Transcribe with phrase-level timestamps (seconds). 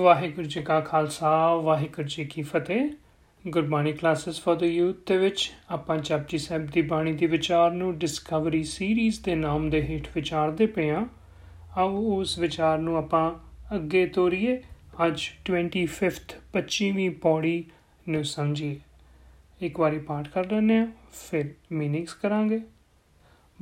[0.00, 2.90] ਵਾਹਿਗੁਰੂ ਜੀ ਕਾ ਖਾਲਸਾ, ਵਾਹਿਗੁਰੂ ਜੀ ਕੀ ਫਤਿਹ।
[3.48, 7.98] Gurbani classes for the youth ਦੇ ਵਿੱਚ ਆਪਾਂ ਜਪਜੀ ਸਾਹਿਬ ਦੀ ਬਾਣੀ ਦੀ ਵਿਚਾਰ ਨੂੰ
[7.98, 11.06] ਡਿਸਕਵਰੀ ਸੀਰੀਜ਼ ਦੇ ਨਾਮ ਦੇ ਹੇਠ ਵਿਚਾਰਦੇ ਪਏ ਹਾਂ।
[11.76, 13.34] ਆਓ ਉਸ ਵਿਚਾਰ ਨੂੰ ਆਪਾਂ
[13.74, 14.62] ਅੱਗੇ ਤੋਰੀਏ।
[15.06, 17.64] ਅੱਜ 25th 25ਵੀਂ ਪੌੜੀ
[18.08, 18.80] ਨੂੰ ਸਮਝੀਏ।
[19.60, 20.86] ਇੱਕ ਵਾਰੀ ਪਾਠ ਕਰ ਲੈਂਦੇ ਹਾਂ,
[21.30, 22.60] ਫਿਰ ਮੀਨਿੰਗਸ ਕਰਾਂਗੇ।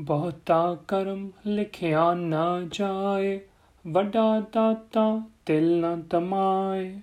[0.01, 3.41] ਬਹੁਤਾ ਕਰਮ ਲਿਖਿਆ ਨਾ ਜਾਏ
[3.87, 7.01] ਵੱਡਾ ਦਾਤਾ ਤਿਲ ਨ ਤਮਾਏ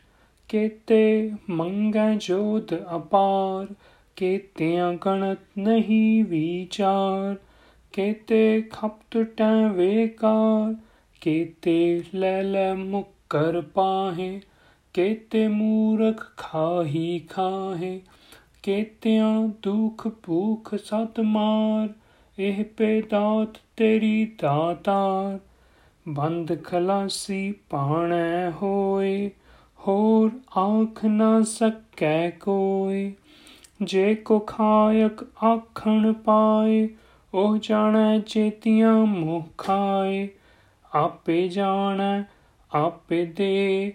[0.49, 3.67] ਕੇਤੇ ਮੰਗੈ ਜੋਤ ਅਪਾਰ,
[4.15, 7.35] ਕੇਤਿਆਂ ਗਣਤ ਨਹੀਂ ਵਿਚਾਰ,
[7.93, 10.75] ਕੇਤੇ ਖਪਤ ਟੈ ਵੇਕਾਰ,
[11.21, 14.41] ਕੇਤੇ ਲੈ ਲੈ ਮੁਕਰ ਪਾਹੇ,
[14.93, 18.01] ਕੇਤੇ ਮੂਰਖ ਖਾਹੀ ਖਾਹੇ,
[18.63, 21.89] ਕੇਤਿਆਂ ਦੁਖ ਭੂਖ ਸਤ ਮਾਰ
[22.39, 25.48] ਇਹ ਪੇਦਾਤ ਤੇਰੀ ਦਾਤਾਰ।
[26.09, 29.31] ਬੰਦ ਖਲਾਸੀ ਪਾਣੈ ਹੋਏ,
[29.79, 33.13] ਹੋਰ ਆਖ ਨਾ ਸਕੈ ਕੋਈ
[33.81, 36.89] ਜੇ ਕੋ ਖਾਇਕ ਆਖਣ ਪਾਏ,
[37.33, 40.29] ਉਹ ਜਾਣੈ ਚੇਤੀਆਂ ਮੁਖਾਏ।
[40.95, 42.23] ਆਪੇ ਜਾਣੈ,
[42.73, 43.93] ਆਪੇ ਦੇ,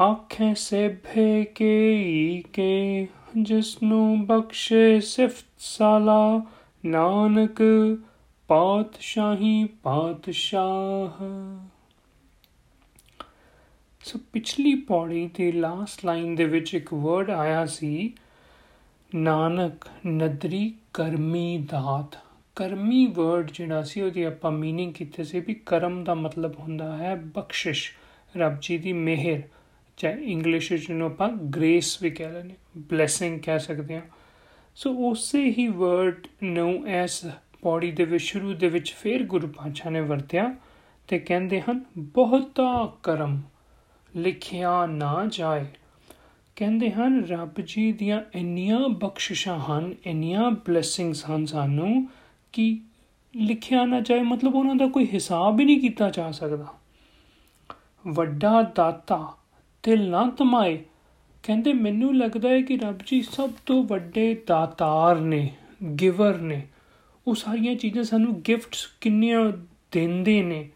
[0.00, 3.08] ਆਖੇ ਸੇਭੇ ਕੇ ਕੇ।
[3.42, 6.42] ਜਿਸਨੂੰ ਬਖਸ਼ੇ ਸਿਫਤ ਸਾਲਾ,
[6.84, 7.58] ਨਾਨਕ
[8.49, 11.23] ਪਾਤਸ਼ਾਹੀ ਪਾਤਸ਼ਾਹ
[14.03, 18.13] ਸੋ ਪਿਛਲੀ ਪੌੜੀ ਦੀ ਲਾਸਟ ਲਾਈਨ ਦੇ ਵਿੱਚ ਇੱਕ ਵਰਡ ਆਇਆ ਸੀ
[19.15, 22.17] ਨਾਨਕ ਨਦਰੀ ਕਰਮੀ ਦਾਤ
[22.55, 27.15] ਕਰਮੀ ਵਰਡ ਜਿਹੜਾ ਸੀ ਉਹਦੀ ਆਪਾਂ मीनिंग ਕੀਤੀ ਸੀ ਵੀ ਕਰਮ ਦਾ ਮਤਲਬ ਹੁੰਦਾ ਹੈ
[27.15, 27.91] ਬਖਸ਼ਿਸ਼
[28.37, 29.41] ਰੱਬ ਜੀ ਦੀ ਮਿਹਰ
[29.97, 34.01] ਚਾਹੇ ਇੰਗਲਿਸ਼ ਵਿੱਚ ਨੂੰ ਆਪਾਂ ਗ੍ਰੇਸ ਵੀ ਕਹਿ ਲੈਂਦੇ ਬਲੇਸਿੰਗ ਕਹਿ ਸਕਦੇ ਹਾਂ
[34.75, 37.25] ਸੋ ਉਸੇ ਹੀ ਵਰਡ ਨੂੰ ਐਸ
[37.62, 40.54] ਪੌੜੀ ਦੇ ਵਿੱਚ, ਸ਼ੁਰੂ ਦੇ ਵਿੱਚ ਫੇਰ ਗੁਰੂ ਪਾਤਸ਼ਾਹ ਨੇ ਵਰਤਿਆ
[41.08, 43.42] ਤੇ ਕਹਿੰਦੇ ਹਨ, ਬਹੁਤਾ ਕਰਮ
[44.16, 45.66] ਲਿਖਿਆ ਨਾ ਜਾਏ।
[46.56, 52.08] ਕਹਿੰਦੇ ਹਨ, ਰੱਬ ਜੀ ਦੀਆਂ ਇੰਨੀਆਂ ਬਖਸ਼ਿਸ਼ਾਂ ਹਨ, ਇੰਨੀਆਂ ਬਲੇਸਿੰਗਸ ਹਨ ਸਾਨੂੰ
[52.52, 52.80] ਕਿ
[53.36, 56.66] ਲਿਖਿਆ ਨਾ ਜਾਏ, ਮਤਲਬ ਉਹਨਾਂ ਦਾ ਕੋਈ ਹਿਸਾਬ ਹੀ ਨਹੀਂ ਕੀਤਾ ਜਾ ਸਕਦਾ।
[58.06, 59.32] ਵੱਡਾ ਦਾਤਾ,
[59.82, 60.84] ਤਿਲ ਨਾ ਤਮਾਏ।
[61.42, 65.54] ਕਹਿੰਦੇ, ਮੈਨੂੰ ਲੱਗਦਾ ਹੈ ਕਿ ਰੱਬ ਜੀ ਸਭ ਤੋਂ ਵੱਡੇ ਦਾਤਾਰ ਨੇ,
[66.00, 66.66] ਗਿਵਰ ਨੇ।
[67.30, 69.52] ਉਹ ਸਾਰੀਆਂ ਚੀਜ਼ਾਂ ਸਾਨੂੰ ਗਿਫਟਸ ਕਿੰਨੀਆਂ
[69.92, 70.68] ਦਿੰਦੇ ਨੇ।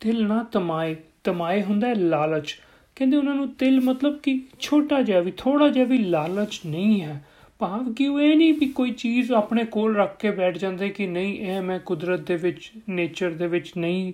[0.00, 2.60] ਦਿਲ ਨਾ ਤਮਾਏ। ਤਮਾਏ ਹੁੰਦਾ ਹੈ ਲਾਲਚ।
[2.96, 7.24] ਕਹਿੰਦੇ ਉਹਨਾਂ ਨੂੰ ਤਿਲ ਮਤਲਬ ਕਿ ਛੋਟਾ ਜਿਹਾ ਵੀ ਥੋੜਾ ਜਿਹਾ ਵੀ ਲਾਲਚ ਨਹੀਂ ਹੈ।
[7.58, 11.06] ਭਾਵ ਕਿ ਉਹ ਇਹ ਨਹੀਂ ਵੀ ਕੋਈ ਚੀਜ਼ ਆਪਣੇ ਕੋਲ ਰੱਖ ਕੇ ਬੈਠ ਜਾਂਦੇ ਕਿ
[11.06, 14.12] ਨਹੀਂ, ਇਹ ਮੈਂ ਕੁਦਰਤ ਦੇ ਵਿੱਚ ਨੇਚਰ ਦੇ ਵਿੱਚ ਨਹੀਂ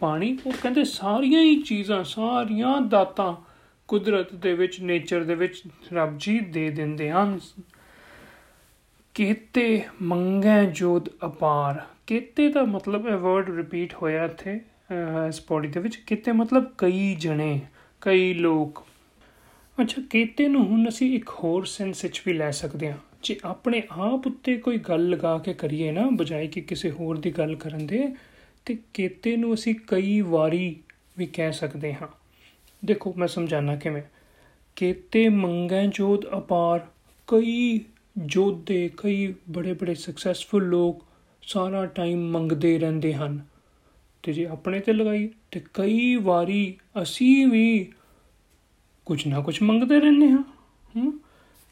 [0.00, 3.34] ਪਾਣੀ। ਉਹ ਕਹਿੰਦੇ ਸਾਰੀਆਂ ਹੀ ਚੀਜ਼ਾਂ, ਸਾਰੀਆਂ ਦਾਤਾਂ
[3.88, 5.62] ਕੁਦਰਤ ਦੇ ਵਿੱਚ ਨੇਚਰ ਦੇ ਵਿੱਚ
[5.92, 7.40] ਰੱਬ ਜੀ ਦੇ ਦਿੰਦੇ ਹਨ।
[9.18, 14.60] ਕੀਤੇ ਮੰਗੈ ਜੋਤ ਅਪਾਰ। ਕੀਤੇ ਦਾ ਮਤਲਬ ਇਹ ਵਰਡ ਰਿਪੀਟ ਹੋਇਆ ਇੱਥੇ
[15.28, 17.60] ਇਸ ਪੌੜੀ ਦੇ ਵਿੱਚ। ਕੀਤੇ ਮਤਲਬ ਕਈ ਜਣੇ,
[18.00, 18.82] ਕਈ ਲੋਕ।
[19.78, 23.82] ਅੱਛਾ, ਕੀਤੇ ਨੂੰ ਹੁਣ ਅਸੀਂ ਇੱਕ ਹੋਰ ਸੈਂਸ ਵਿੱਚ ਵੀ ਲੈ ਸਕਦੇ ਹਾਂ। ਜੇ ਆਪਣੇ
[23.90, 27.86] ਆਪ ਉੱਤੇ ਕੋਈ ਗੱਲ ਲਗਾ ਕੇ ਕਰੀਏ ਨਾ, ਬਜਾਏ ਕਿ ਕਿਸੇ ਹੋਰ ਦੀ ਗੱਲ ਕਰਨ
[27.86, 28.08] ਦੇ,
[28.64, 30.76] ਤੇ ਕੀਤੇ ਨੂੰ ਅਸੀਂ ਕਈ ਵਾਰੀ
[31.18, 32.08] ਵੀ ਕਹਿ ਸਕਦੇ ਹਾਂ।
[32.84, 34.02] ਦੇਖੋ, ਮੈਂ ਸਮਝਾਣਾ ਕਿਵੇਂ?
[34.76, 36.86] ਕੀਤੇ ਮੰਗੈ ਜੋਤ ਅਪਾਰ,
[37.26, 37.80] ਕਈ
[38.26, 41.04] ਜੋਧੇ ਕਈ ਬੜੇ ਬੜੇ ਸਕਸੈਸਫੁਲ ਲੋਕ
[41.42, 43.40] ਸਾਰਾ ਟਾਈਮ ਮੰਗਦੇ ਰਹਿੰਦੇ ਹਨ।
[44.22, 47.92] ਤੇ ਜੇ ਆਪਣੇ ਤੇ ਲਗਾਈ, ਤੇ ਕਈ ਵਾਰੀ ਅਸੀਂ ਵੀ
[49.06, 50.42] ਕੁਝ ਨਾ ਕੁਝ ਮੰਗਦੇ ਰਹਿੰਦੇ ਹਾਂ।
[50.96, 51.20] ਹੂੰ?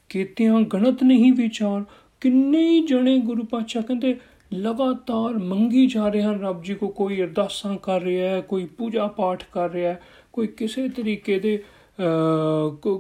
[0.08, 1.84] ਕੀਤਿਆਂ ਗਣਤ ਨਹੀਂ ਵਿਚਾਰ,
[2.20, 4.16] ਕਿੰਨੇ ਹੀ ਜਣੇ ਗੁਰੂ ਪਾਤਸ਼ਾਹ ਕਹਿੰਦੇ
[4.54, 9.06] ਲਗਾਤਾਰ ਮੰਗੀ ਜਾ ਰਹੇ ਹਨ, ਰੱਬ ਜੀ ਕੋ ਕੋਈ ਅਰਦਾਸਾਂ ਕਰ ਰਿਹਾ ਹੈ, ਕੋਈ ਪੂਜਾ
[9.06, 10.02] ਪਾਠ ਕਰ ਰਿਹਾ ਹੈ,
[10.32, 11.62] ਕੋਈ ਕਿਸੇ ਤਰੀਕੇ ਦੇ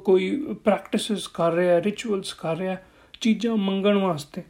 [0.04, 2.86] ਕੋਈ ਪ੍ਰੈਕਟਿਸਸ ਕਰ ਰਿਹਾ ਹੈ ਰਿਚੁਅਲਸ ਕਰ ਰਿਹਾ ਹੈ।
[3.20, 4.42] ਚੀਜ਼ਾਂ ਮੰਗਣ ਵਾਸਤੇ।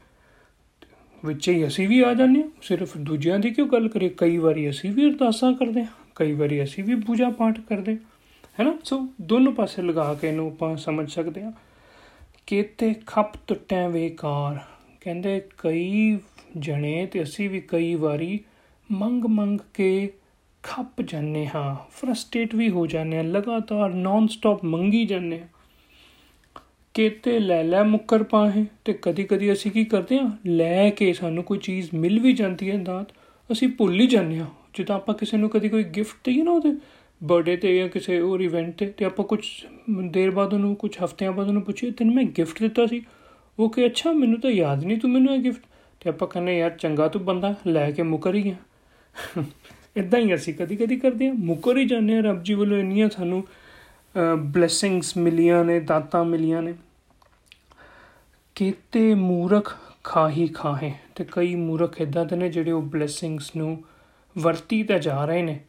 [1.24, 4.08] ਵਿੱਚ ਹੀ ਅਸੀਂ ਵੀ ਆ ਜਾਂਦੇ ਹਾਂ। ਸਿਰਫ ਦੂਜਿਆਂ ਦੀ ਕਿਉਂ ਗੱਲ ਕਰੀਏ?
[4.08, 7.98] ਕਈ ਵਾਰੀ ਅਸੀਂ ਵੀ ਅਰਦਾਸਾਂ ਕਰਦੇ ਹਾਂ। ਕਈ ਵਾਰੀ ਅਸੀਂ ਵੀ ਪੂਜਾ ਪਾਠ ਕਰਦੇ ਹਾਂ।
[8.60, 8.78] ਹੈਨਾ?
[8.84, 11.52] ਸੋ ਦੋਨੋਂ ਪਾਸੇ ਲਗਾ ਕੇ ਇਹਨੂੰ ਆਪਾਂ ਸਮਝ ਸਕਦੇ ਹਾਂ
[12.46, 14.60] ਕੀਤੇ ਖੱਪ ਟੁੱਟੇ ਵੇਕਾਰ।
[15.00, 16.18] ਕਹਿੰਦੇ ਕਈ
[16.58, 18.40] ਜਣੇ ਤੇ ਅਸੀਂ ਵੀ ਕਈ ਵਾਰੀ
[18.92, 20.12] ਮੰਗ ਮੰਗ ਕੇ
[20.62, 25.48] ਖੱਪ ਜਾਂਦੇ ਹਾਂ। ਫਰਸਟ੍ਰੇਟ ਵੀ ਹੋ ਜਾਂਦੇ ਹਾਂ। ਲਗਾਤਾਰ ਨਾਨ ਸਟਾਪ ਮੰਗੀ ਜਾਂਦੇ ਹਾਂ।
[26.96, 30.30] ਕਿਤੇ ਲੈ ਲੈ ਮੁੱਕਰ ਪਾਹੇ। ਤੇ ਕਦੀ ਕਦੀ ਅਸੀਂ ਕੀ ਕਰਦੇ ਹਾਂ?
[30.46, 33.06] ਲੈ ਕੇ ਸਾਨੂੰ ਕੋਈ ਚੀਜ਼ ਮਿਲ ਵੀ ਜਾਂਦੀ ਹੈ ਦਾਤ,
[33.52, 34.46] ਅਸੀਂ ਭੁੱਲ ਹੀ ਜਾਂਦੇ ਹਾਂ।
[34.78, 36.72] ਜਦੋਂ ਆਪਾਂ ਕਿਸੇ ਨੂੰ ਕਦੀ ਕੋਈ ਗਿਫਟ ਦਈਏ ਨਾ ਉਹਦੇ
[37.22, 39.40] ਬਰਥਡੇ ਤੇ ਜਾਂ ਕਿਸੇ ਹੋਰ ਇਵੈਂਟ ਤੇ ਤੇ ਆਪਾਂ ਕੁਝ
[40.06, 43.02] ਦੇਰ ਬਾਅਦ ਉਹਨੂੰ ਕੁਝ ਹਫ਼ਤਿਆਂ ਬਾਅਦ ਉਹਨੂੰ ਪੁੱਛੇ ਤੈਨੂੰ ਮੈਂ ਗਿਫਟ ਦਿੱਤਾ ਸੀ?
[43.58, 45.62] ਉਹ ਕਿ ਅੱਛਾ, ਮੈਨੂੰ ਤਾਂ ਯਾਦ ਨਹੀਂ ਤੂੰ ਮੈਨੂੰ ਇਹ ਗਿਫਟ
[46.00, 48.56] ਤੇ ਆਪਾਂ ਕਹਿੰਦੇ, ਯਾਰ, ਚੰਗਾ ਤੂੰ ਬੰਦਾ, ਲੈ ਕੇ ਮੁਕਰ ਹੀ ਗਿਆ।
[49.96, 53.08] ਇਦਾਂ ਹੀ ਅਸੀਂ ਕਦੀ ਕਦੀ ਕਰਦੇ ਹਾਂ। ਮੁਕਰ ਹੀ ਜਾਂਦੇ ਹਾਂ। ਰੱਬ ਜੀ ਵੱਲੋਂ ਇੰਨੀਆਂ
[53.08, 53.44] ਸਾਨੂੰ
[54.38, 56.74] ਬਲੇਸਿੰਗਸ ਮਿਲੀਆਂ ਨੇ, ਦਾਤਾਂ ਮਿਲੀਆਂ ਨੇ।
[58.56, 63.82] ਕੀਤੇ ਮੂਰਖ ਖਾਹੀ ਖਾਹੇ। ਤੇ ਕਈ ਮੂਰਖ ਇਦਾਂ ਦੇ ਨੇ ਜਿਹੜੇ ਉਹ ਬਲੇਸਿੰਗਸ ਨੂੰ
[64.36, 65.60] ਵਰਤੀ ਤਾਂ ਜਾ ਰਹੇ ਨੇ,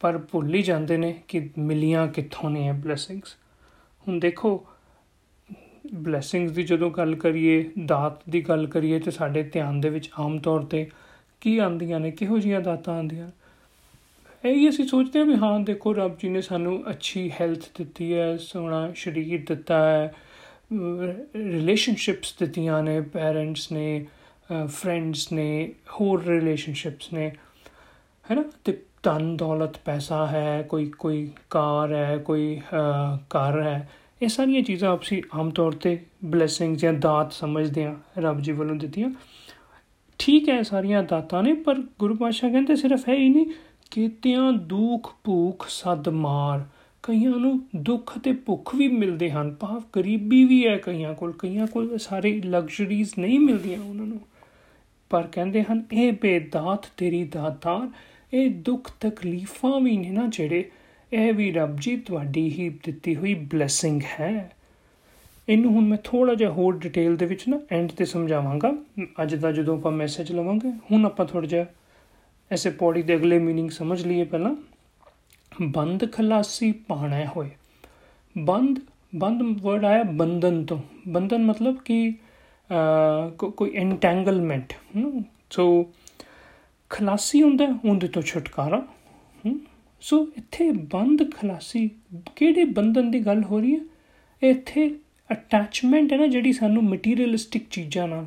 [0.00, 3.36] ਪਰ ਭੁੱਲ ਹੀ ਜਾਂਦੇ ਨੇ ਕਿ ਮਿਲੀਆਂ ਕਿੱਥੋਂ ਨੇ ਇਹ ਬਲੇਸਿੰਗਸ
[4.08, 4.66] ਹੁਣ ਦੇਖੋ
[5.94, 10.38] ਬਲੇਸਿੰਗਸ ਦੀ ਜਦੋਂ ਗੱਲ ਕਰੀਏ, ਦਾਤ ਦੀ ਗੱਲ ਕਰੀਏ, ਤੇ ਸਾਡੇ ਧਿਆਨ ਦੇ ਵਿੱਚ ਆਮ
[10.38, 10.90] ਤੌਰ ਤੇ
[11.40, 13.30] ਕੀ ਆਉਂਦੀਆਂ ਨੇ, ਕਿਹੋ ਜੀਆਂ ਦਾਤਾਂ ਆਉਂਦੀਆਂ?
[14.44, 18.36] ਇਹ ਅਸੀਂ ਸੋਚਦੇ ਹਾਂ ਵੀ ਹਾਂ, ਦੇਖੋ, ਰੱਬ ਜੀ ਨੇ ਸਾਨੂੰ ਅੱਛੀ ਹੈਲਥ ਦਿੱਤੀ ਹੈ,
[18.36, 20.14] ਸੋਹਣਾ ਸਰੀਰ ਦਿੱਤਾ ਹੈ
[21.34, 24.06] ਰਿਲੇਸ਼ਨਸ਼ਿਪਸ ਦਿੱਤੀਆਂ ਨੇ ਪੈਰੈਂਟਸ ਨੇ
[24.66, 27.26] ਫਰੈਂਡਸ ਨੇ, ਹੋਰ ਰਿਲੇਸ਼ਨਸ਼ਿਪਸ ਨੇ,
[28.24, 28.44] ਹੈ ਨਾ?
[28.64, 32.60] ਤੇ ਧਨ, ਦੌਲਤ, ਪੈਸਾ ਹੈ, ਕੋਈ ਕੋਈ ਕਾਰ ਹੈ, ਕੋਈ
[33.36, 33.88] ਘਰ ਹੈ,
[34.22, 38.76] ਇਹ ਸਾਰੀਆਂ ਚੀਜ਼ਾਂ ਆਪਸੀ ਆਮ ਤੌਰ ਤੇ ਬਲੇਸਿੰਗਸ ਜਾਂ ਦਾਤ ਸਮਝਦੇ ਆ ਰੱਬ ਜੀ ਵੱਲੋਂ
[38.76, 39.10] ਦਿੱਤੀਆਂ।
[40.18, 43.46] ਠੀਕ ਹੈ, ਸਾਰੀਆਂ ਦਾਤਾਂ ਨੇ, ਪਰ ਗੁਰੂ ਪਾਸ਼ਾ ਕਹਿੰਦੇ ਸਿਰਫ ਹੈ ਹੀ ਨਹੀਂ,
[43.90, 46.64] ਕੀਤਿਆਂ ਦੁੱਖ ਭੁੱਖ ਸਦ ਮਾਰ।
[47.03, 51.67] ਕਈਆਂ ਨੂੰ ਦੁੱਖ ਤੇ ਭੁੱਖ ਵੀ ਮਿਲਦੇ ਹਨ ਭਾਵ ਗਰੀਬੀ ਵੀ ਹੈ ਕਈਆਂ ਕੋਲ ਕਈਆਂ
[51.67, 54.19] ਕੋਲ ਸਾਰੇ ਲਗਜ਼ਰੀਜ਼ ਨਹੀਂ ਮਿਲਦੀਆਂ ਉਹਨਾਂ ਨੂੰ
[55.09, 57.89] ਪਰ ਕਹਿੰਦੇ ਹਨ ਇਹ ਬੇਦਾਤ ਤੇਰੀ ਦਾਤਾਰ
[58.33, 60.69] ਇਹ ਦੁੱਖ ਤਕਲੀਫਾਂ ਵੀ ਨੇ ਨਾ ਜਿਹੜੇ
[61.13, 64.55] ਇਹ ਵੀ ਰੱਬ ਜੀ ਤੁਹਾਡੀ ਹੀ ਦਿੱਤੀ ਹੋਈ ਬਲੇਸਿੰਗ ਹੈ
[65.49, 68.73] ਇਹਨੂੰ ਹੁਣ ਮੈਂ ਥੋੜਾ ਜਿਹਾ ਹੋਰ ਡਿਟੇਲ ਦੇ ਵਿੱਚ ਨਾ ਐਂਡ ਤੇ ਸਮਝਾਵਾਂਗਾ
[69.21, 71.65] ਅੱਜ ਦਾ ਜਦੋਂ ਆਪਾਂ ਮੈਸੇਜ ਲਵਾਂਗੇ ਹੁਣ ਆਪਾਂ ਥੋੜਾ ਜਿਹਾ
[72.51, 74.55] ਐਸੇ ਪੌੜੀ ਦੇ ਅਗਲੇ मीनिंग ਸਮਝ ਲਈਏ ਪਹਿਲਾਂ
[75.62, 77.50] ਬੰਦ ਖਲਾਸੀ ਪਾਣਾ ਹੋਏ।
[78.38, 78.78] ਬੰਦ
[79.14, 80.78] ਬੰਦ ਵਰਡ ਆਇਆ ਬੰਧਨ ਤੋਂ।
[81.08, 82.14] ਬੰਧਨ ਮਤਲਬ ਕਿ
[83.56, 84.72] ਕੋਈ ਐਂਟੈਂਗਲਮੈਂਟ
[85.50, 85.92] ਸੋ,
[86.90, 88.86] ਖਲਾਸੀ ਹੁੰਦਾ ਉਹਦੇ ਤੋਂ ਛੁਟਕਾਰਾ
[90.00, 91.90] ਸੋ, ਇੱਥੇ ਬੰਦ ਖਲਾਸੀ
[92.36, 93.80] ਕਿਹੜੇ ਬੰਧਨ ਦੀ ਗੱਲ ਹੋ ਰਹੀ ਹੈ?
[94.42, 94.96] ਇੱਥੇ
[95.32, 98.26] ਅਟੈਚਮੈਂਟ ਹੈ ਨਾ ਜਿਹੜੀ ਸਾਨੂੰ ਮਟੀਰੀਅਲਿਸਟਿਕ ਚੀਜ਼ਾਂ ਨਾਲ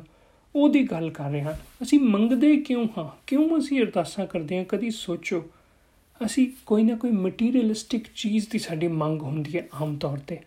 [0.56, 3.08] ਉਹਦੀ ਗੱਲ ਕਰ ਰਹੇ ਹਾਂ। ਅਸੀਂ ਮੰਗਦੇ ਕਿਉਂ ਹਾਂ?
[3.26, 4.64] ਕਿਉਂ ਅਸੀਂ ਅਰਦਾਸਾਂ ਕਰਦੇ ਹਾਂ?
[4.64, 5.44] ਕਦੀ ਸੋਚੋ।
[6.24, 10.38] ਅਸੀਂ ਕੋਈ ਨਾ ਕੋਈ ਮਟੀਰੀਅਲਿਸਟਿਕ ਚੀਜ਼ ਦੀ ਸਾਡੀ ਮੰਗ ਹੁੰਦੀ ਹੈ ਆਮ ਤੌਰ ਤੇ।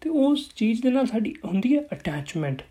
[0.00, 2.62] ਤੇ ਉਸ ਚੀਜ਼ ਦੇ ਨਾਲ ਸਾਡੀ ਹੁੰਦੀ ਹੈ ਅਟੈਚਮੈਂਟ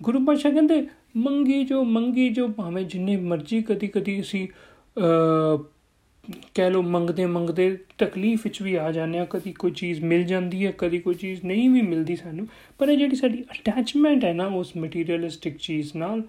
[0.00, 4.48] ਗੁਰੂ ਪਾਸ਼ਾ ਕਹਿੰਦੇ, ਮੰਗੀ ਜੋ ਮੰਗੀ ਜੋ ਭਾਵੇਂ ਜਿੰਨੇ ਮਰਜ਼ੀ ਕਦੀ ਕਦੀ ਅਸੀਂ
[6.54, 10.66] ਕਹਿ ਲੋ ਮੰਗਦੇ ਮੰਗਦੇ ਤਕਲੀਫ ਵਿੱਚ ਵੀ ਆ ਜਾਂਦੇ ਆ ਕਦੀ ਕੋਈ ਚੀਜ਼ ਮਿਲ ਜਾਂਦੀ
[10.66, 12.46] ਹੈ, ਕਦੀ ਕੋਈ ਚੀਜ਼ ਨਹੀਂ ਵੀ ਮਿਲਦੀ ਸਾਨੂੰ।
[12.78, 16.22] ਪਰ ਇਹ ਜਿਹੜੀ ਸਾਡੀ ਅਟੈਚਮੈਂਟ ਹੈ ਨਾ ਉਸ ਮਟੀਰੀਅਲਿਸਟਿਕ ਚੀਜ਼ ਨਾਲ,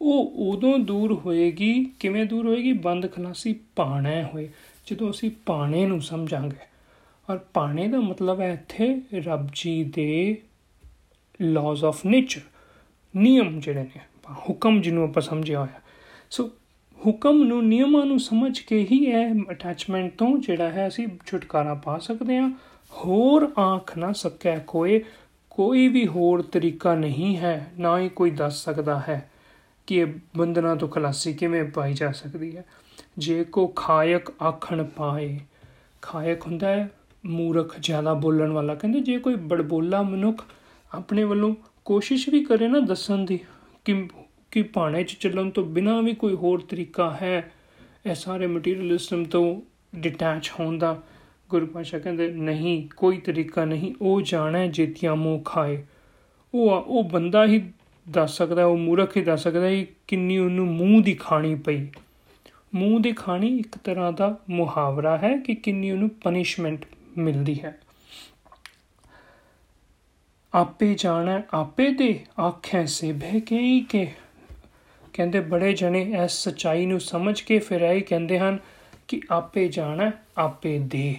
[0.00, 2.72] ਉਹ ਉਦੋਂ ਦੂਰ ਹੋਏਗੀ, ਕਿਵੇਂ ਦੂਰ ਹੋਏਗੀ?
[2.72, 4.48] ਬੰਦ ਖਲਾਸੀ ਪਾਣਾ ਹੋਏ।
[4.86, 6.56] ਜਦੋਂ ਅਸੀਂ ਪਾਣੇ ਨੂੰ ਸਮਝਾਂਗੇ।
[7.30, 10.42] ਔਰ ਪਾਣੇ ਦਾ ਮਤਲਬ ਹੈ ਇੱਥੇ ਰੱਬ ਜੀ ਦੇ
[11.42, 12.40] ਲਾਜ਼ ਆਫ ਨੇਚਰ
[13.16, 14.00] ਨਿਯਮ ਜਿਹੜੇ ਨੇ
[14.48, 15.80] ਹੁਕਮ ਜਿਹਨੂੰ ਆਪਾਂ ਸਮਝਿਆ ਹੋਇਆ।
[16.30, 16.50] ਸੋ
[17.06, 21.98] ਹੁਕਮ ਨੂੰ, ਨਿਯਮਾਂ ਨੂੰ ਸਮਝ ਕੇ ਹੀ ਇਹ ਅਟੈਚਮੈਂਟ ਤੋਂ ਜਿਹੜਾ ਹੈ ਅਸੀਂ ਛੁਟਕਾਰਾ ਪਾ
[21.98, 22.50] ਸਕਦੇ ਹਾਂ।
[22.92, 25.04] ਹੋਰ ਆਂਖ ਨਾ ਸਕੈ ਕੋਈ
[25.50, 29.30] ਕੋਈ ਵੀ ਹੋਰ ਤਰੀਕਾ ਨਹੀਂ ਹੈ, ਨਾ ਹੀ ਕੋਈ ਦੱਸ ਸਕਦਾ ਹੈ
[29.86, 30.06] ਕਿ ਇਹ
[30.36, 32.64] ਬੰਦਨਾ ਤੋਂ ਖਲਾਸੀ ਕਿਵੇਂ ਪਾਈ ਜਾ ਸਕਦੀ ਹੈ।
[33.18, 35.40] ਜੇ ਕੋ ਖਾਇਕ ਆਖਣ ਪਾਏ।
[36.02, 36.90] ਖਾਇਕ ਹੁੰਦਾ ਹੈ,
[37.26, 40.44] ਮੂਰਖ ਜ਼ਿਆਦਾ ਬੋਲਣ ਵਾਲਾ। ਕਹਿੰਦੇ ਜੇ ਕੋਈ ਬੜਬੋਲਾ ਮਨੁੱਖ
[40.94, 41.54] ਆਪਣੇ ਵੱਲੋਂ
[41.84, 43.40] ਕੋਸ਼ਿਸ਼ ਵੀ ਕਰੇ ਨਾ ਦੱਸਣ ਦੀ,
[43.84, 44.08] ਕਿ
[44.50, 47.52] ਕਿ ਪਾਣੇ 'ਚ ਚੱਲਣ ਤੋਂ ਬਿਨਾ ਵੀ ਕੋਈ ਹੋਰ ਤਰੀਕਾ ਹੈ,
[48.06, 49.60] ਇਹ ਸਾਰੇ ਮਟੀਰੀਅਲਿਜ਼ਮ ਤੋਂ
[49.94, 51.02] ਡਿਟੈਚ ਹੋਣ ਦਾ।
[51.50, 55.84] ਗੁਰੂ ਪਾਸ਼ਾ ਕਹਿੰਦੇ, ਨਹੀਂ, ਕੋਈ ਤਰੀਕਾ ਨਹੀਂ, ਉਹ ਜਾਣੇ ਜੇਤੀਆਂ ਮੂੰਹ ਖਾਏ।
[56.54, 57.70] ਉਹ ਉਹ ਬੰਦਾ ਹੀ
[58.10, 61.86] ਦੱਸ ਸਕਦਾ, ਉਹ ਮੂਰਖ ਹੀ ਦੱਸ ਸਕਦਾ ਕਿ ਕਿੰਨੀ ਉਹਨੂੰ ਮੂੰਹ ਦੀ ਖਾਣੀ ਪਈ।
[62.74, 66.86] ਮੂੰਹ ਦੀ ਖਾਣੀ ਇੱਕ ਤਰ੍ਹਾਂ ਦਾ ਮੁਹਾਵਰਾ ਹੈ ਕਿ ਕਿੰਨੀ ਉਹਨੂੰ ਪਨਿਸ਼ਮੈਂਟ
[67.18, 67.80] ਮਿਲਦੀ ਹੈ।
[70.54, 74.12] ਆਪੇ ਜਾਣਾ, ਆਪੇ ਦੇ ਆਖੇ ਸੇ ਬਹਿ ਕੇ ਕੇ।
[75.12, 78.58] ਕਹਿੰਦੇ ਬੜੇ ਜਣੇ ਇਸ ਸਚਾਈ ਨੂੰ ਸਮਝ ਕੇ ਫਿਰ ਇਹ ਕਹਿੰਦੇ ਹਨ
[79.08, 81.16] ਕਿ ਆਪੇ ਜਾਣਾ, ਆਪੇ ਦੇ।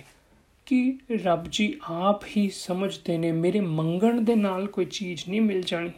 [0.66, 5.62] ਕਿ ਰੱਬ ਜੀ ਆਪ ਹੀ ਸਮਝਦੇ ਨੇ ਮੇਰੇ ਮੰਗਣ ਦੇ ਨਾਲ ਕੋਈ ਚੀਜ਼ ਨਹੀਂ ਮਿਲ
[5.62, 5.92] ਜਾਣੀ?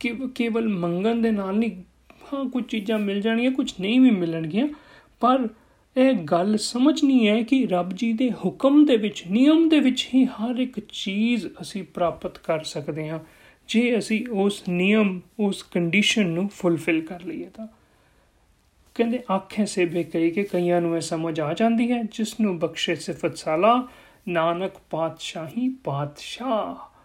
[0.00, 1.82] ਕਿ ਕੇਵਲ ਮੰਗਣ ਦੇ ਨਾਲ ਨਹੀਂ,
[2.12, 4.68] ਹਾਂ, ਕੁਝ ਚੀਜ਼ਾਂ ਮਿਲ ਜਾਣੀਆਂ, ਕੁਝ ਨਹੀਂ ਵੀ ਮਿਲਣਗੀਆਂ।
[5.20, 5.48] ਪਰ
[5.96, 10.24] ਇਹ ਗੱਲ ਸਮਝਣੀ ਹੈ ਕਿ ਰੱਬ ਜੀ ਦੇ ਹੁਕਮ ਦੇ ਵਿੱਚ, ਨਿਯਮ ਦੇ ਵਿੱਚ ਹੀ
[10.24, 13.18] ਹਰ ਇੱਕ ਚੀਜ਼ ਅਸੀਂ ਪ੍ਰਾਪਤ ਕਰ ਸਕਦੇ ਹਾਂ।
[13.68, 17.66] ਜੇ ਅਸੀਂ ਉਸ ਨਿਯਮ, ਉਸ ਕੰਡੀਸ਼ਨ ਨੂੰ ਫੁੱਲਫਿਲ ਕਰ ਲਈਏ ਤਾਂ।
[18.94, 22.94] ਕਹਿੰਦੇ ਆਖੇ ਸੇ ਬੇਕਈ ਕਿ ਕਈਆਂ ਨੂੰ ਇਹ ਸਮਝ ਆ ਜਾਂਦੀ ਹੈ, ਜਿਸ ਨੂੰ ਬਖਸ਼ੇ
[22.94, 23.88] ਸਿਫਤ ਸਾਲਾ,
[24.28, 26.96] ਨਾਨਕ ਪਾਤਸ਼ਾਹੀ ਪਾਤਸ਼ਾਹ।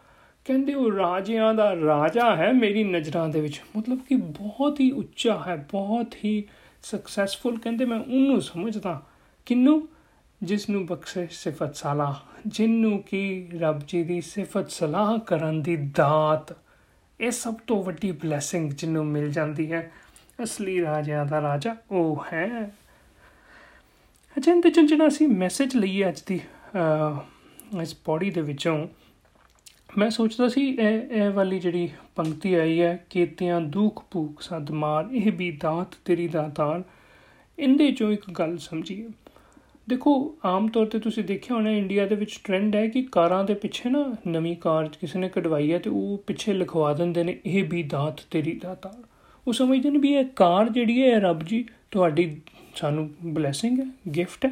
[0.45, 5.43] ਕਹਿੰਦੇ ਉਹ ਰਾਜਿਆਂ ਦਾ ਰਾਜਾ ਹੈ ਮੇਰੀ ਨਜ਼ਰਾਂ ਦੇ ਵਿੱਚ। ਮਤਲਬ ਕਿ ਬਹੁਤ ਹੀ ਉੱਚਾ
[5.47, 6.43] ਹੈ, ਬਹੁਤ ਹੀ
[6.83, 9.01] ਸਕਸੈਸਫੁਲ ਕਹਿੰਦੇ ਮੈਂ ਉਹਨੂੰ ਸਮਝਦਾ
[9.45, 9.89] ਕਿੰਨੂੰ
[10.43, 16.57] ਜਿਸ ਨੂੰ ਬਖਸ਼ੇ ਸਿਫਤ ਸਾਲਾ ਜਿੰਨੂੰ ਕੀ ਰੱਬ ਜੀ ਦੀ ਸਿਫਤ ਸਲਾਹ ਕਰਨ ਦੀ ਦਾਤ।
[17.21, 19.91] ਇਹ ਸਭ ਤੋਂ ਵੱਡੀ ਬਲੇਸਿੰਗ ਜਿਹਨੂੰ ਮਿਲ ਜਾਂਦੀ ਹੈ।
[20.43, 22.75] ਅਸਲੀ ਰਾਜਿਆਂ ਦਾ ਰਾਜਾ ਉਹ ਹੈ।
[24.37, 26.39] ਅਜਿੰਦੇ ਜਿਹੜਾ ਅਸੀਂ ਮੈਸੇਜ ਲਈ ਅੱਜ ਦੀ
[27.81, 28.87] ਇਸ ਪੌੜੀ ਦੇ ਵਿੱਚੋਂ
[29.97, 35.31] ਮੈਂ ਸੋਚਦਾ ਸੀ, ਇਹ ਇਹ ਵਾਲੀ ਜਿਹੜੀ ਪੰਕਤੀ ਆਈ ਹੈ, ਕੀਤਿਆਂ ਦੁੱਖ ਭੂਖ ਸਦਮਾਰ ਇਹ
[35.31, 36.83] ਵੀ ਦਾਤ ਤੇਰੀ ਦਾਤਾਰ
[37.57, 39.09] ਇੰਦੇ ਚੋਂ ਇੱਕ ਗੱਲ ਸਮਝੀਏ।
[39.89, 40.13] ਦੇਖੋ,
[40.45, 43.89] ਆਮ ਤੌਰ ਤੇ ਤੁਸੀਂ ਦੇਖਿਆ ਹੋਣਾ, ਇੰਡੀਆ ਦੇ ਵਿੱਚ ਟ੍ਰੈਂਡ ਹੈ ਕਿ ਕਾਰਾਂ ਦੇ ਪਿੱਛੇ
[43.89, 47.83] ਨਾ ਨਵੀਂ ਕਾਰ ਕਿਸੇ ਨੇ ਕਢਵਾਈ ਹੈ ਤੇ ਉਹ ਪਿੱਛੇ ਲਿਖਵਾ ਦਿੰਦੇ ਨੇ, ਇਹ ਵੀ
[47.83, 48.93] ਦਾਤ ਤੇਰੀ ਦਾਤਾ
[49.47, 52.41] ਉਹ ਸਮਝਦੇ ਨੇ ਵੀ ਇਹ ਕਾਰ ਜਿਹੜੀ ਹੈ ਰੱਬ ਜੀ, ਤੁਹਾਡੀ
[52.75, 54.51] ਸਾਨੂੰ ਬਲੇਸਿੰਗ ਹੈ ਗਿਫਟ ਹੈ।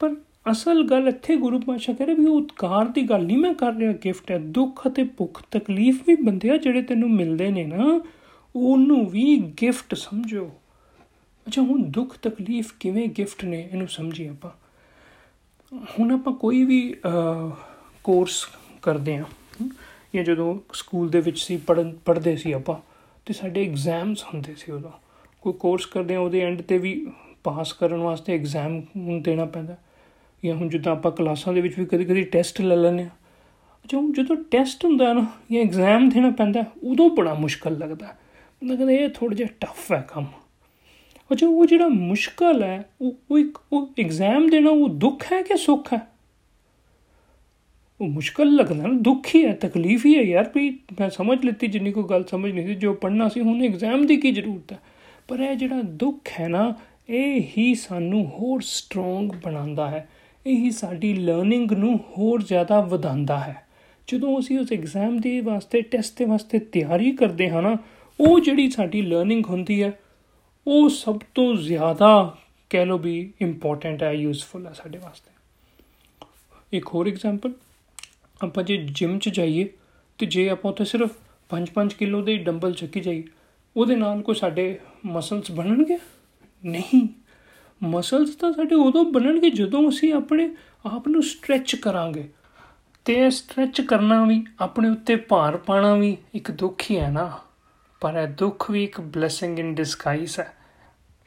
[0.00, 0.14] ਪਰ
[0.46, 3.92] ਅਸਲ ਗੱਲ ਇੱਥੇ ਗੁਰੂ ਪਾਸ਼ਾ ਕਹ ਰਿਹਾ ਵੀ ਉਤਕਾਰ ਦੀ ਗੱਲ ਨਹੀਂ ਮੈਂ ਕਰ ਰਿਹਾ
[4.04, 8.00] ਗਿਫਟ ਹੈ। ਦੁੱਖ ਅਤੇ ਭੁੱਖ, ਤਕਲੀਫ ਵੀ ਬੰਦੇ ਆ ਜਿਹੜੇ ਤੈਨੂੰ ਮਿਲਦੇ ਨੇ ਨਾ,
[8.56, 10.46] ਉਹਨੂੰ ਵੀ ਗਿਫਟ ਸਮਝੋ।
[11.46, 14.50] ਅੱਛਾ, ਹੁਣ ਦੁੱਖ, ਤਕਲੀਫ ਕਿਵੇਂ ਗਿਫਟ ਨੇ, ਇਹਨੂੰ ਸਮਝੀ ਆਪਾਂ।
[15.90, 16.80] ਹੁਣ ਆਪਾਂ ਕੋਈ ਵੀ
[18.04, 18.44] ਕੋਰਸ
[18.82, 19.24] ਕਰਦੇ ਆ
[20.14, 22.76] ਜਾਂ ਜਦੋਂ ਸਕੂਲ ਦੇ ਵਿੱਚ ਸੀ ਪੜਨ ਪੜਦੇ ਸੀ ਆਪਾਂ,
[23.26, 24.90] ਤੇ ਸਾਡੇ ਐਗਜ਼ਾਮਸ ਹੁੰਦੇ ਸੀ ਉਦੋਂ।
[25.42, 26.94] ਕੋਈ ਕੋਰਸ ਕਰਦੇ ਆ ਉਹਦੇ ਐਂਡ ਤੇ ਵੀ
[27.44, 28.80] ਪਾਸ ਕਰਨ ਵਾਸਤੇ ਐਗਜ਼ਾਮ
[29.22, 29.76] ਦੇਣਾ ਪੈਂਦਾ।
[30.44, 33.08] ਜਾਂ ਹੁਣ ਜਿੱਦਾਂ ਆਪਾਂ ਕਲਾਸਾਂ ਦੇ ਵਿੱਚ ਵੀ ਕਦੇ ਕਦੇ ਟੈਸਟ ਲੈ ਲੈਂਦੇ ਆ
[33.84, 38.16] ਅੱਛਾ ਜਦੋਂ ਟੈਸਟ ਹੁੰਦਾ ਨਾ, ਜਾਂ ਐਗਜ਼ਾਮ ਦੇਣਾ ਪੈਂਦਾ ਉਦੋਂ ਬੜਾ ਮੁਸ਼ਕਲ ਲੱਗਦਾ
[38.64, 40.26] ਲੱਗਦਾ ਇਹ ਥੋੜਾ ਜਿਹਾ ਟਫ ਹੈ ਕੰਮ।
[41.32, 45.56] ਅੱਛਾ, ਉਹ ਜਿਹੜਾ ਮੁਸ਼ਕਲ ਹੈ, ਉਹ ਉਹ ਇੱਕ, ਉਹ ਐਗਜ਼ਾਮ ਦੇਣਾ, ਉਹ ਦੁੱਖ ਹੈ ਕਿ
[45.56, 46.08] ਸੁੱਖ ਹੈ?
[48.00, 51.66] ਉਹ ਮੁਸ਼ਕਲ ਲੱਗਦਾ ਨਾ, ਦੁੱਖ ਹੀ ਹੈ, ਤਕਲੀਫ ਹੀ ਹੈ ਯਾਰ ਵੀ ਮੈਂ ਸਮਝ ਲਿੱਤੀ,
[51.66, 54.78] ਜਿੰਨੀ ਕੋ ਗੱਲ ਸਮਝ ਨਹੀਂ ਸੀ, ਜੋ ਪੜਨਾ ਸੀ, ਹੁਣ ਐਗਜ਼ਾਮ ਦੀ ਕੀ ਜ਼ਰੂਰਤ ਹੈ?
[55.28, 56.74] ਪਰ ਇਹ ਜਿਹੜਾ ਦੁੱਖ ਹੈ ਨਾ,
[57.08, 60.08] ਇਹ ਹੀ ਸਾਨੂੰ ਹੋਰ ਸਟਰੋਂਗ ਬਣਾਉਂਦਾ ਹੈ।
[60.46, 63.66] ਇਹ ਹੀ ਸਾਡੀ ਲਰਨਿੰਗ ਨੂੰ ਹੋਰ ਜ਼ਿਆਦਾ ਵਧਾਉਂਦਾ ਹੈ।
[64.08, 67.76] ਜਦੋਂ ਅਸੀਂ ਉਸ ਐਗਜ਼ਾਮ ਦੇ ਵਾਸਤੇ ਟੈਸਟ ਦੇ ਵਾਸਤੇ ਤਿਆਰੀ ਕਰਦੇ ਹਾਂ ਨਾ,
[68.20, 69.98] ਉਹ ਜਿਹੜੀ ਸਾਡੀ ਲਰਨਿੰਗ ਹੁੰਦੀ ਹੈ,
[70.66, 72.36] ਉਹ ਸਭ ਤੋਂ ਜ਼ਿਆਦਾ
[72.70, 75.30] ਕਹਿ ਲੋ ਵੀ ਇੰਪੋਰਟੈਂਟ ਹੈ ਯੂਸਫੁਲ ਹੈ ਸਾਡੇ ਵਾਸਤੇ।
[76.76, 77.52] ਇੱਕ ਹੋਰ ਐਗਜ਼ਾਮਪਲ
[78.42, 79.68] ਆਪਾਂ ਜੇ ਜਿਮ 'ਚ ਜਾਈਏ,
[80.18, 81.10] ਤੇ ਜੇ ਆਪਾਂ ਉੱਥੇ ਸਿਰਫ
[81.50, 83.24] 5-5 ਕਿਲੋ ਦੇ ਡੰਬਲ ਚੱਕੀ ਜਾਈਏ,
[83.76, 85.98] ਉਹਦੇ ਨਾਲ ਕੋਈ ਸਾਡੇ ਮਸਲਸ ਬਣਨਗੇ?
[86.64, 87.08] ਨਹੀਂ।
[87.82, 90.50] ਮਸਲਸ ਤਾਂ ਸਾਡੇ ਉਦੋਂ ਬਣਨਗੇ ਜਦੋਂ ਅਸੀਂ ਆਪਣੇ
[90.86, 92.28] ਆਪ ਨੂੰ ਸਟ੍ਰੈਚ ਕਰਾਂਗੇ।
[93.04, 97.38] ਤੇ ਸਟ੍ਰੈਚ ਕਰਨਾ ਵੀ, ਆਪਣੇ ਉੱਤੇ ਭਾਰ ਪਾਣਾ ਵੀ ਇੱਕ ਦੁੱਖ ਹੀ ਹੈ ਨਾ।
[98.00, 100.56] ਪਰ ਇਹ ਦੁੱਖ ਵੀ ਇੱਕ ਬਲੇਸਿੰਗ ਇਨ ਡਿਸਗਾਈਜ਼ ਹੈ।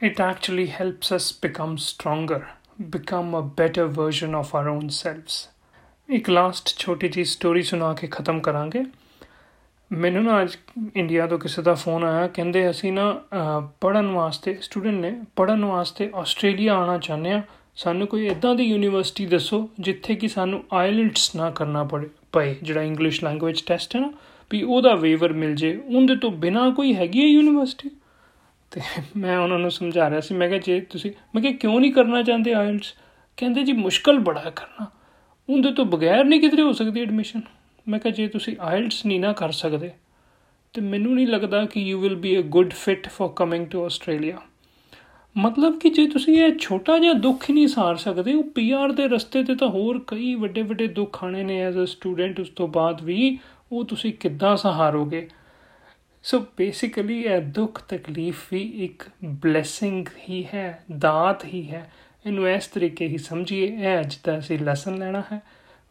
[0.02, 2.40] It actually helps us become stronger
[2.80, 5.48] become a better version of our own selfs
[6.10, 8.84] ਇੱਕ ਲਾਸਟ ਛੋਟੀ ਜੀ ਸਟੋਰੀ ਸੁਣਾ ਕੇ ਖਤਮ ਕਰਾਂਗੇ।
[9.94, 10.56] ਮੈਨੂੰ ਨਾ ਅੱਜ
[10.96, 13.22] ਇੰਡੀਆ ਤੋਂ ਕਿਸੇ ਦਾ ਫੋਨ ਆਇਆ, ਕਹਿੰਦੇ ਅਸੀਂ ਨਾ
[13.80, 17.42] ਪੜਨ ਵਾਸਤੇ ਸਟੂਡੈਂਟ ਨੇ ਪੜਨ ਵਾਸਤੇ ਆਸਟ੍ਰੇਲੀਆ ਆਉਣਾ ਚਾਹੁੰਦੇ ਆ
[17.76, 22.82] ਸਾਨੂੰ ਕੋਈ ਇਦਾਂ ਦੀ ਯੂਨੀਵਰਸਿਟੀ ਦੱਸੋ ਜਿੱਥੇ ਕਿ ਸਾਨੂੰ ਆਇਲਟਸ ਨਾ ਕਰਨਾ ਪੜੇ, ਪਏ। ਜਿਹੜਾ
[22.82, 24.12] ਇੰਗਲਿਸ਼ ਲੈਂਗੁਏਜ ਟੈਸਟ ਹੈ ਨਾ,
[24.50, 27.90] ਵੀ ਉਹਦਾ ਵੇਵਰ ਮਿਲ ਜੇ। ਉਹਦੇ ਤੋਂ ਬਿਨਾ ਕੋਈ ਹੈਗੀ ਹੈ ਯੂਨੀਵਰਸਿਟੀ
[28.70, 28.80] ਤੇ
[29.16, 32.22] ਮੈਂ ਉਹਨਾਂ ਨੂੰ ਸਮਝਾ ਰਿਹਾ ਸੀ। ਮੈਂ ਕਿਹਾ, ਜੇ ਤੁਸੀਂ, ਮੈਂ ਕਿਹਾ, ਕਿਉਂ ਨਹੀਂ ਕਰਨਾ
[32.22, 32.94] ਚਾਹੁੰਦੇ ਆਇਲਟਸ
[33.36, 34.86] ਕਹਿੰਦੇ ਜੀ, ਮੁਸ਼ਕਲ ਬੜਾ ਕਰਨਾ।
[35.48, 37.40] ਉਹਦੇ ਤੋਂ ਬਗੈਰ ਨਹੀਂ ਕਿਧਰੇ ਹੋ ਸਕਦੀ ਐਡਮਿਸ਼ਨ
[37.88, 39.90] ਮੈਂ ਕਿਹਾ, ਜੇ ਤੁਸੀਂ ਆਇਲਟਸ ਨਹੀਂ ਨਾ ਕਰ ਸਕਦੇ,
[40.72, 44.38] ਤੇ ਮੈਨੂੰ ਨਹੀਂ ਲੱਗਦਾ ਕਿ you will be a good fit for coming to Australia
[45.36, 49.08] ਮਤਲਬ ਕਿ ਜੇ ਤੁਸੀਂ ਇਹ ਛੋਟਾ ਜਿਹਾ ਦੁੱਖ ਹੀ ਨਹੀਂ ਸਾਰ ਸਕਦੇ, ਉਹ ਪੀਆਰ ਦੇ
[49.08, 52.68] ਰਸਤੇ ਤੇ ਤਾਂ ਹੋਰ ਕਈ ਵੱਡੇ ਵੱਡੇ ਦੁੱਖ ਆਣੇ ਨੇ ਐਜ਼ ਅ ਸਟੂਡੈਂਟ ਉਸ ਤੋਂ
[52.68, 53.38] ਬਾਅਦ ਵੀ
[53.72, 55.28] ਉਹ ਤੁਸੀਂ ਕਿੱਦਾਂ ਸਹਾਰੋਗੇ?
[56.22, 61.92] ਸੋ ਬੇਸਿਕਲੀ ਇਹ ਦੁੱਖ ਤਕਲੀਫ ਵੀ ਇੱਕ ਬਲੇਸਿੰਗ ਹੀ ਹੈ, ਦਾਤ ਹੀ ਹੈ।
[62.26, 65.42] ਇਹਨੂੰ ਇਸ ਤਰੀਕੇ ਹੀ ਸਮਝੀਏ, ਇਹ ਅੱਜ ਦਾ ਅਸੀਂ ਲੈਸਨ ਲੈਣਾ ਹੈ।